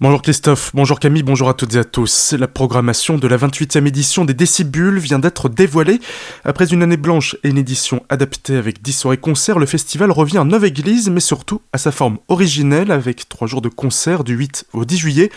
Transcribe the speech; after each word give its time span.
Bonjour 0.00 0.22
Christophe, 0.22 0.70
bonjour 0.74 1.00
Camille, 1.00 1.24
bonjour 1.24 1.48
à 1.48 1.54
toutes 1.54 1.74
et 1.74 1.78
à 1.78 1.84
tous. 1.84 2.32
La 2.38 2.46
programmation 2.46 3.18
de 3.18 3.26
la 3.26 3.36
28e 3.36 3.84
édition 3.84 4.24
des 4.24 4.32
Décibules 4.32 5.00
vient 5.00 5.18
d'être 5.18 5.48
dévoilée. 5.48 5.98
Après 6.44 6.72
une 6.72 6.84
année 6.84 6.96
blanche 6.96 7.36
et 7.42 7.48
une 7.48 7.58
édition 7.58 8.04
adaptée 8.08 8.54
avec 8.54 8.80
10 8.80 8.92
soirées 8.92 9.16
concerts, 9.16 9.58
le 9.58 9.66
festival 9.66 10.12
revient 10.12 10.38
à 10.38 10.44
Neuve-Église, 10.44 11.10
mais 11.10 11.18
surtout 11.18 11.62
à 11.72 11.78
sa 11.78 11.90
forme 11.90 12.18
originelle 12.28 12.92
avec 12.92 13.28
3 13.28 13.48
jours 13.48 13.60
de 13.60 13.68
concerts 13.68 14.22
du 14.22 14.36
8 14.36 14.66
au 14.72 14.84
10 14.84 14.98
juillet. 14.98 15.30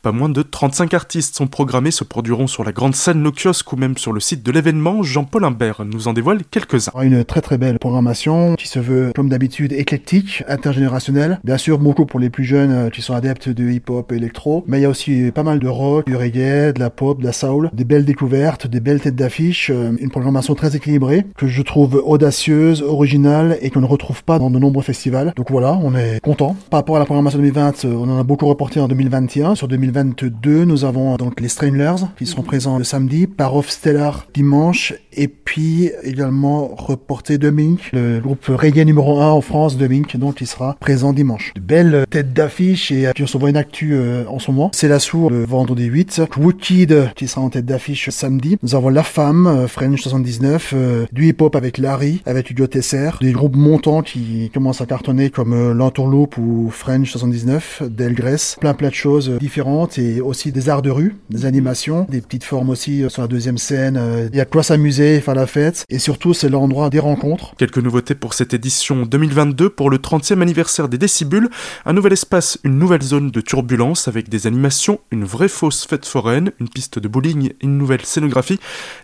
Pas 0.00 0.12
moins 0.12 0.30
de 0.30 0.40
35 0.40 0.94
artistes 0.94 1.36
sont 1.36 1.46
programmés, 1.46 1.90
se 1.90 2.02
produiront 2.02 2.46
sur 2.46 2.64
la 2.64 2.72
grande 2.72 2.94
scène 2.94 3.20
No 3.20 3.32
Kiosque 3.32 3.70
ou 3.70 3.76
même 3.76 3.98
sur 3.98 4.14
le 4.14 4.20
site 4.20 4.42
de 4.42 4.50
l'événement. 4.50 5.02
Jean-Paul 5.02 5.44
Imbert 5.44 5.84
nous 5.84 6.08
en 6.08 6.14
dévoile 6.14 6.40
quelques-uns. 6.50 6.92
Une 7.02 7.22
très 7.22 7.42
très 7.42 7.58
belle 7.58 7.78
programmation 7.78 8.54
qui 8.54 8.66
se 8.66 8.78
veut, 8.78 9.12
comme 9.14 9.28
d'habitude, 9.28 9.74
éclectique, 9.74 10.42
intergénérationnelle. 10.48 11.38
Bien 11.44 11.58
sûr, 11.58 11.78
beaucoup 11.78 12.06
pour 12.06 12.18
les 12.18 12.30
plus 12.30 12.44
jeunes 12.44 12.72
euh, 12.72 12.88
qui 12.88 13.02
sont 13.02 13.12
adeptes 13.12 13.50
de 13.50 13.68
hip-hop 13.68 14.05
électro, 14.14 14.64
mais 14.66 14.78
il 14.78 14.82
y 14.82 14.84
a 14.84 14.90
aussi 14.90 15.30
pas 15.32 15.42
mal 15.42 15.58
de 15.58 15.68
rock, 15.68 16.06
du 16.06 16.16
reggae, 16.16 16.72
de 16.72 16.80
la 16.80 16.90
pop, 16.90 17.20
de 17.20 17.24
la 17.24 17.32
soul, 17.32 17.70
des 17.72 17.84
belles 17.84 18.04
découvertes, 18.04 18.66
des 18.66 18.80
belles 18.80 19.00
têtes 19.00 19.16
d'affiche, 19.16 19.70
euh, 19.72 19.92
une 19.98 20.10
programmation 20.10 20.54
très 20.54 20.76
équilibrée 20.76 21.26
que 21.36 21.46
je 21.46 21.62
trouve 21.62 22.02
audacieuse, 22.04 22.82
originale 22.82 23.58
et 23.60 23.70
qu'on 23.70 23.80
ne 23.80 23.86
retrouve 23.86 24.24
pas 24.24 24.38
dans 24.38 24.50
de 24.50 24.58
nombreux 24.58 24.82
festivals. 24.82 25.32
Donc 25.36 25.50
voilà, 25.50 25.78
on 25.82 25.94
est 25.94 26.20
content. 26.20 26.56
Par 26.70 26.78
rapport 26.78 26.96
à 26.96 26.98
la 26.98 27.04
programmation 27.04 27.38
2020, 27.38 27.84
euh, 27.84 27.94
on 27.94 28.08
en 28.10 28.18
a 28.18 28.22
beaucoup 28.22 28.46
reporté 28.46 28.80
en 28.80 28.88
2021. 28.88 29.54
Sur 29.54 29.68
2022, 29.68 30.64
nous 30.64 30.84
avons 30.84 31.16
donc 31.16 31.40
les 31.40 31.48
Stranglers 31.48 32.06
qui 32.18 32.26
seront 32.26 32.42
présents 32.42 32.78
le 32.78 32.84
samedi, 32.84 33.26
Parof 33.26 33.68
Stellar 33.70 34.26
dimanche 34.34 34.94
et 35.12 35.28
puis 35.28 35.90
également 36.02 36.68
reporté 36.76 37.38
Dominique, 37.38 37.90
le 37.92 38.20
groupe 38.20 38.46
reggae 38.46 38.84
numéro 38.84 39.20
1 39.20 39.30
en 39.30 39.40
France, 39.40 39.76
Dominique, 39.76 40.16
donc 40.16 40.40
il 40.40 40.46
sera 40.46 40.76
présent 40.80 41.12
dimanche. 41.12 41.52
De 41.54 41.60
belles 41.60 42.04
têtes 42.10 42.32
d'affiche 42.32 42.92
et 42.92 43.10
puis 43.14 43.24
on 43.24 43.26
se 43.26 43.38
voit 43.38 43.50
une 43.50 43.56
actu 43.56 43.95
euh, 43.96 44.24
en 44.28 44.38
ce 44.38 44.50
moment. 44.50 44.70
C'est 44.72 44.88
la 44.88 44.98
sourde 44.98 45.34
vendredi 45.34 45.84
8. 45.84 46.22
Wookid 46.36 47.10
qui 47.14 47.28
sera 47.28 47.40
en 47.40 47.50
tête 47.50 47.66
d'affiche 47.66 48.10
samedi. 48.10 48.56
Nous 48.62 48.74
avons 48.74 48.88
La 48.88 49.02
Femme, 49.02 49.46
euh, 49.46 49.68
French 49.68 50.00
79, 50.02 50.72
euh, 50.74 51.06
du 51.12 51.26
hip-hop 51.28 51.56
avec 51.56 51.78
Larry, 51.78 52.22
avec 52.26 52.50
Hugo 52.50 52.66
Tesser, 52.66 53.10
des 53.20 53.32
groupes 53.32 53.56
montants 53.56 54.02
qui 54.02 54.50
commencent 54.52 54.80
à 54.80 54.86
cartonner 54.86 55.30
comme 55.30 55.72
L'Entourloupe 55.72 56.38
ou 56.38 56.70
French 56.70 57.10
79, 57.10 57.82
Delgrès, 57.88 58.56
plein 58.60 58.74
plein 58.74 58.88
de 58.88 58.94
choses 58.94 59.30
différentes 59.40 59.98
et 59.98 60.20
aussi 60.20 60.52
des 60.52 60.68
arts 60.68 60.82
de 60.82 60.90
rue, 60.90 61.16
des 61.30 61.46
animations, 61.46 62.06
des 62.08 62.20
petites 62.20 62.44
formes 62.44 62.70
aussi 62.70 63.04
sur 63.08 63.22
la 63.22 63.28
deuxième 63.28 63.58
scène. 63.58 64.00
Il 64.32 64.36
y 64.36 64.40
a 64.40 64.44
quoi 64.44 64.62
s'amuser, 64.62 65.20
faire 65.20 65.34
la 65.34 65.46
fête 65.46 65.84
et 65.88 65.98
surtout 65.98 66.34
c'est 66.34 66.48
l'endroit 66.48 66.90
des 66.90 66.98
rencontres. 66.98 67.54
Quelques 67.56 67.78
nouveautés 67.78 68.14
pour 68.14 68.34
cette 68.34 68.54
édition 68.54 69.06
2022 69.06 69.70
pour 69.70 69.90
le 69.90 69.98
30e 69.98 70.40
anniversaire 70.40 70.88
des 70.88 70.98
Décibules, 70.98 71.48
un 71.84 71.92
nouvel 71.92 72.12
espace, 72.12 72.58
une 72.64 72.78
nouvelle 72.78 73.02
zone 73.02 73.30
de 73.30 73.40
turbulence 73.40 73.85
avec 73.94 74.28
des 74.28 74.46
animations, 74.46 75.00
une 75.10 75.24
vraie 75.24 75.48
fausse 75.48 75.86
fête 75.86 76.04
foraine, 76.06 76.52
une 76.58 76.68
piste 76.68 76.98
de 76.98 77.08
bowling 77.08 77.52
une 77.62 77.78
nouvelle 77.78 78.04
scénographie. 78.04 78.58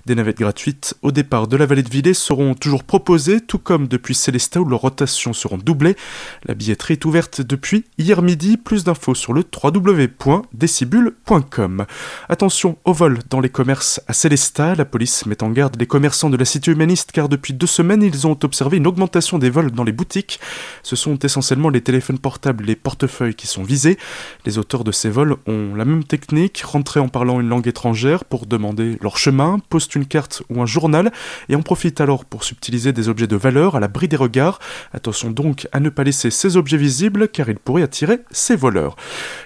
Des 0.06 0.16
navettes 0.16 0.38
gratuites 0.38 0.94
au 1.02 1.12
départ 1.12 1.46
de 1.46 1.56
la 1.56 1.66
vallée 1.66 1.82
de 1.82 1.88
Villers 1.88 2.14
seront 2.14 2.54
toujours 2.54 2.84
proposées, 2.84 3.40
tout 3.40 3.58
comme 3.58 3.86
depuis 3.86 4.14
Célestat 4.14 4.60
où 4.60 4.68
leurs 4.68 4.80
rotations 4.80 5.32
seront 5.32 5.58
doublées. 5.58 5.96
La 6.44 6.54
billetterie 6.54 6.94
est 6.94 7.04
ouverte 7.04 7.40
depuis 7.40 7.84
hier 7.98 8.22
midi. 8.22 8.56
Plus 8.56 8.82
d'infos 8.84 9.14
sur 9.14 9.32
le 9.32 9.44
www.decibule.com. 9.62 11.86
Attention 12.28 12.76
au 12.84 12.92
vol 12.92 13.20
dans 13.30 13.38
les 13.40 13.50
commerces 13.50 14.00
à 14.08 14.12
Célestat. 14.12 14.74
La 14.74 14.84
police 14.84 15.24
met 15.26 15.40
en 15.42 15.50
garde 15.50 15.76
les 15.78 15.86
commerçants 15.86 16.30
de 16.30 16.36
la 16.36 16.44
cité 16.44 16.72
humaniste 16.72 17.12
car 17.12 17.28
depuis 17.28 17.52
deux 17.52 17.66
semaines 17.66 18.02
ils 18.02 18.26
ont 18.26 18.36
observé 18.42 18.78
une 18.78 18.88
augmentation 18.88 19.38
des 19.38 19.50
vols 19.50 19.70
dans 19.70 19.84
les 19.84 19.92
boutiques. 19.92 20.40
Ce 20.82 20.96
sont 20.96 21.18
essentiellement 21.18 21.68
les 21.68 21.82
téléphones 21.82 22.18
portables 22.18 22.64
les 22.64 22.76
portefeuilles 22.76 23.34
qui 23.34 23.46
sont 23.46 23.62
visés. 23.62 23.98
Les 24.44 24.58
de 24.80 24.92
ces 24.92 25.10
vols 25.10 25.36
ont 25.46 25.74
la 25.74 25.84
même 25.84 26.02
technique, 26.02 26.62
rentrer 26.62 26.98
en 26.98 27.08
parlant 27.08 27.40
une 27.40 27.48
langue 27.48 27.68
étrangère 27.68 28.24
pour 28.24 28.46
demander 28.46 28.96
leur 29.02 29.18
chemin, 29.18 29.58
postent 29.68 29.94
une 29.94 30.06
carte 30.06 30.42
ou 30.48 30.62
un 30.62 30.66
journal 30.66 31.12
et 31.50 31.54
en 31.54 31.62
profitent 31.62 32.00
alors 32.00 32.24
pour 32.24 32.42
subtiliser 32.42 32.92
des 32.92 33.10
objets 33.10 33.26
de 33.26 33.36
valeur 33.36 33.76
à 33.76 33.80
l'abri 33.80 34.08
des 34.08 34.16
regards. 34.16 34.58
Attention 34.94 35.30
donc 35.30 35.68
à 35.72 35.80
ne 35.80 35.90
pas 35.90 36.04
laisser 36.04 36.30
ces 36.30 36.56
objets 36.56 36.78
visibles 36.78 37.28
car 37.28 37.50
ils 37.50 37.58
pourraient 37.58 37.82
attirer 37.82 38.20
ces 38.30 38.56
voleurs. 38.56 38.96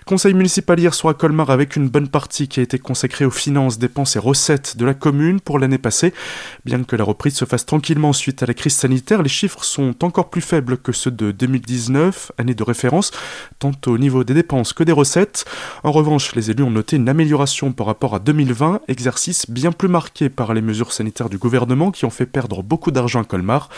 Conseil 0.06 0.34
municipal 0.34 0.78
hier 0.78 0.94
soir 0.94 1.10
à 1.10 1.14
Colmar 1.14 1.50
avec 1.50 1.74
une 1.74 1.88
bonne 1.88 2.08
partie 2.08 2.46
qui 2.46 2.60
a 2.60 2.62
été 2.62 2.78
consacrée 2.78 3.24
aux 3.24 3.30
finances, 3.30 3.78
dépenses 3.78 4.14
et 4.14 4.20
recettes 4.20 4.76
de 4.76 4.84
la 4.84 4.94
commune 4.94 5.40
pour 5.40 5.58
l'année 5.58 5.78
passée. 5.78 6.14
Bien 6.64 6.84
que 6.84 6.94
la 6.94 7.04
reprise 7.04 7.34
se 7.34 7.44
fasse 7.44 7.66
tranquillement 7.66 8.12
suite 8.12 8.44
à 8.44 8.46
la 8.46 8.54
crise 8.54 8.74
sanitaire, 8.74 9.22
les 9.22 9.28
chiffres 9.28 9.64
sont 9.64 10.04
encore 10.04 10.30
plus 10.30 10.40
faibles 10.40 10.78
que 10.78 10.92
ceux 10.92 11.10
de 11.10 11.32
2019, 11.32 12.30
année 12.38 12.54
de 12.54 12.62
référence, 12.62 13.10
tant 13.58 13.72
au 13.86 13.98
niveau 13.98 14.22
des 14.22 14.34
dépenses 14.34 14.72
que 14.72 14.84
des 14.84 14.92
recettes 14.92 15.15
en 15.82 15.92
revanche, 15.92 16.34
les 16.34 16.50
élus 16.50 16.62
ont 16.62 16.70
noté 16.70 16.96
une 16.96 17.08
amélioration 17.08 17.72
par 17.72 17.86
rapport 17.86 18.14
à 18.14 18.18
2020, 18.18 18.80
exercice 18.88 19.50
bien 19.50 19.72
plus 19.72 19.88
marqué 19.88 20.28
par 20.28 20.54
les 20.54 20.60
mesures 20.60 20.92
sanitaires 20.92 21.28
du 21.28 21.38
gouvernement 21.38 21.90
qui 21.90 22.04
ont 22.04 22.10
fait 22.10 22.26
perdre 22.26 22.62
beaucoup 22.62 22.90
d'argent 22.90 23.22
à 23.22 23.24
Colmar. 23.24 23.68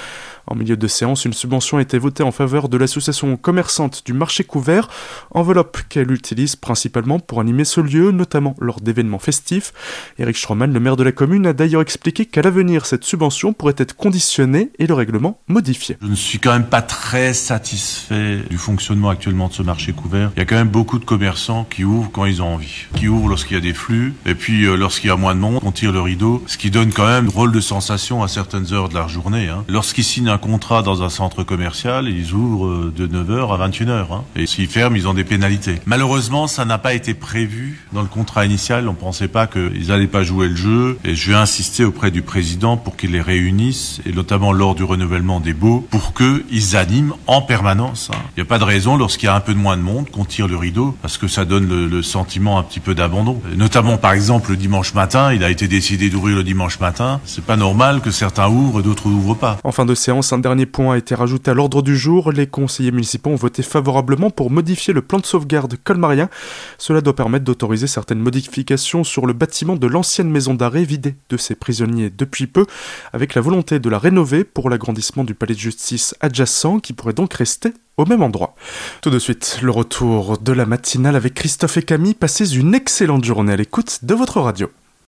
En 0.47 0.55
milieu 0.55 0.77
de 0.77 0.89
séance, 0.89 1.25
une 1.25 1.33
subvention 1.33 1.79
a 1.79 1.83
été 1.83 1.99
votée 1.99 2.23
en 2.23 2.33
faveur 2.33 2.69
de 2.69 2.77
l'association 2.77 3.37
commerçante 3.37 4.03
du 4.07 4.13
marché 4.13 4.45
couvert, 4.45 4.89
enveloppe 5.31 5.79
qu'elle 5.89 6.11
utilise 6.11 6.57
principalement 6.57 7.19
pour 7.19 7.41
animer 7.41 7.65
ce 7.65 7.81
lieu, 7.81 8.11
notamment 8.11 8.55
lors 8.59 8.81
d'événements 8.81 9.19
festifs. 9.19 9.73
Eric 10.19 10.37
Stroman, 10.37 10.73
le 10.73 10.81
maire 10.81 10.97
de 10.97 11.03
la 11.03 11.13
commune, 11.13 11.47
a 11.47 11.53
d'ailleurs 11.53 11.83
expliqué 11.83 12.25
qu'à 12.27 12.43
l'avenir, 12.43 12.87
cette 12.87 13.05
subvention 13.05 13.53
pourrait 13.53 13.75
être 13.77 13.95
conditionnée 13.95 14.71
et 14.79 14.87
le 14.87 14.95
règlement 14.95 15.41
modifié. 15.49 15.97
Je 16.01 16.07
ne 16.07 16.15
suis 16.15 16.39
quand 16.39 16.53
même 16.53 16.67
pas 16.67 16.83
très 16.83 17.35
satisfait 17.35 18.39
du 18.49 18.59
fonctionnement 18.59 19.11
actuellement 19.11 19.49
de 19.49 19.53
ce 19.53 19.63
marché 19.63 19.93
couvert. 19.93 20.31
Il 20.37 20.39
y 20.39 20.43
a 20.43 20.47
quand 20.47 20.57
même 20.57 20.69
beaucoup 20.69 20.99
de 20.99 21.05
commerçants 21.19 21.67
qui 21.69 21.83
ouvrent 21.83 22.13
quand 22.13 22.27
ils 22.27 22.43
ont 22.43 22.55
envie, 22.55 22.87
qui 22.95 23.09
ouvrent 23.09 23.29
lorsqu'il 23.29 23.55
y 23.55 23.59
a 23.59 23.61
des 23.61 23.75
flux, 23.75 24.15
et 24.25 24.37
puis 24.37 24.67
euh, 24.67 24.77
lorsqu'il 24.77 25.09
y 25.09 25.11
a 25.11 25.17
moins 25.17 25.35
de 25.35 25.41
monde, 25.41 25.59
on 25.65 25.73
tire 25.73 25.91
le 25.91 26.01
rideau, 26.01 26.45
ce 26.47 26.57
qui 26.57 26.71
donne 26.71 26.93
quand 26.93 27.09
même 27.09 27.27
un 27.27 27.31
rôle 27.31 27.51
de 27.51 27.61
sensation 27.61 28.23
à 28.23 28.29
certaines 28.29 28.73
heures 28.73 28.89
de 28.89 28.95
la 28.95 29.09
journée. 29.09 29.49
Hein. 29.49 29.65
Lorsqu'ils 29.67 30.05
signent 30.05 30.29
un 30.29 30.39
contrat 30.39 30.83
dans 30.83 31.03
un 31.03 31.09
centre 31.09 31.43
commercial, 31.43 32.09
ils 32.09 32.35
ouvrent 32.35 32.69
euh, 32.69 32.93
de 32.97 33.09
9h 33.09 33.53
à 33.53 33.69
21h. 33.69 34.13
Hein. 34.13 34.23
Et 34.37 34.47
s'ils 34.47 34.69
ferment, 34.69 34.95
ils 34.95 35.09
ont 35.09 35.15
des 35.15 35.25
pénalités. 35.25 35.81
Malheureusement, 35.87 36.47
ça 36.47 36.65
n'a 36.65 36.79
pas 36.79 36.95
été 36.95 37.15
prévu 37.15 37.85
dans 37.93 38.03
le 38.03 38.07
contrat 38.07 38.47
initial. 38.47 38.89
On 38.89 38.95
pensait 38.95 39.27
pas 39.27 39.49
qu'ils 39.49 39.91
allaient 39.91 40.07
pas 40.07 40.23
jouer 40.23 40.47
le 40.47 40.55
jeu. 40.55 40.99
Et 41.05 41.17
je 41.17 41.33
vais 41.33 41.37
insister 41.37 41.85
auprès 41.85 42.13
du 42.13 42.23
président 42.23 42.77
pour 42.77 42.97
qu'il 42.97 43.11
les 43.11 43.21
réunisse, 43.21 44.01
et 44.07 44.13
notamment 44.13 44.53
lors 44.53 44.77
du 44.77 44.85
renouvellement 44.85 45.41
des 45.41 45.53
baux, 45.53 45.85
pour 45.91 46.15
qu'ils 46.15 46.77
animent 46.77 47.15
en 47.27 47.43
permanence. 47.43 48.09
Hein. 48.15 48.19
Il 48.37 48.41
n'y 48.41 48.47
a 48.47 48.49
pas 48.49 48.61
de 48.61 48.65
raison, 48.65 48.97
lorsqu'il 48.97 49.27
y 49.27 49.31
a 49.31 49.35
un 49.35 49.41
peu 49.41 49.53
de 49.53 49.59
moins 49.59 49.77
de 49.77 49.83
monde, 49.83 50.09
qu'on 50.11 50.25
tire 50.25 50.47
le 50.47 50.57
rideau, 50.57 50.95
parce 51.09 51.17
que 51.17 51.27
ça 51.27 51.47
donne 51.47 51.89
le, 51.89 52.03
sentiment 52.03 52.59
un 52.59 52.63
petit 52.63 52.81
peu 52.81 52.95
d'abandon. 52.95 53.41
Notamment, 53.57 53.97
par 53.97 54.13
exemple, 54.13 54.51
le 54.51 54.59
dimanche 54.59 54.93
matin, 54.93 55.33
il 55.33 55.43
a 55.43 55.49
été 55.49 55.67
décidé 55.67 56.11
d'ouvrir 56.11 56.37
le 56.37 56.45
dimanche 56.45 56.81
matin. 56.81 57.23
C'est 57.25 57.43
pas 57.43 57.57
normal 57.57 58.03
que 58.03 58.11
certains 58.11 58.51
ouvrent, 58.51 58.83
d'autres 58.83 59.09
n'ouvrent 59.09 59.35
pas. 59.35 59.57
En 59.65 59.73
fin 59.73 59.87
de 59.87 59.95
séance, 59.95 60.35
un 60.35 60.39
dernier 60.39 60.67
point 60.67 60.93
a 60.93 60.99
été 60.99 61.15
rajouté 61.15 61.51
à 61.51 61.55
l'ordre 61.55 61.81
du 61.81 61.97
jour. 61.97 62.31
Les 62.31 62.47
conseillers 62.47 62.91
municipaux 62.91 63.31
ont 63.31 63.37
voté 63.37 63.63
favorablement 63.63 64.29
pour 64.29 64.51
modifier 64.51 64.93
le 64.93 65.01
plan 65.01 65.19
de 65.19 65.25
sauvegarde 65.25 65.79
colmarien. 65.83 66.29
Cela 66.77 67.01
doit 67.01 67.17
permettre 67.17 67.47
d'autoriser 67.47 67.87
certaines 67.87 68.21
modifications 68.21 69.03
sur 69.03 69.25
le 69.25 69.33
bâtiment 69.33 69.77
de 69.77 69.87
l'ancienne 69.87 70.29
maison 70.29 70.53
d'arrêt 70.53 70.85
vidée 70.85 71.17
de 71.31 71.39
ses 71.39 71.55
prisonniers 71.55 72.11
depuis 72.11 72.47
peu, 72.47 72.67
avec 73.15 73.35
la 73.35 73.41
volonté 73.41 73.79
de 73.79 73.89
la 73.89 73.99
rénover 73.99 74.45
pour 74.45 74.69
l'agrandissement 74.69 75.25
du 75.25 75.33
palais 75.33 75.55
de 75.55 75.59
justice 75.59 76.15
adjacent 76.21 76.81
qui 76.83 76.93
pourrait 76.93 77.15
donc 77.15 77.33
rester 77.33 77.73
au 77.99 78.07
même 78.07 78.23
endroit. 78.23 78.55
Tout 79.03 79.11
de 79.11 79.19
suite, 79.19 79.59
le 79.61 79.71
retour 79.71 80.39
de 80.39 80.53
la 80.53 80.65
matinale 80.65 81.17
avec 81.17 81.35
Christophe 81.35 81.77
et 81.77 81.83
Camille. 81.83 82.15
Passez 82.15 82.57
une 82.57 82.75
excellente 82.75 83.25
journée 83.25 83.53
à 83.53 83.57
l'écoute 83.57 83.99
de 84.05 84.15
votre 84.15 84.41
radio. 84.41 84.71